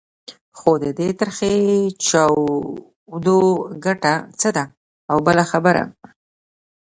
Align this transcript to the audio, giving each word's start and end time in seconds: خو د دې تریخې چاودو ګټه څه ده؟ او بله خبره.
خو 0.57 0.71
د 0.83 0.85
دې 0.99 1.09
تریخې 1.19 1.55
چاودو 2.07 3.37
ګټه 3.85 4.13
څه 4.39 4.49
ده؟ 4.55 4.63
او 5.11 5.17
بله 5.27 5.43
خبره. 5.51 5.83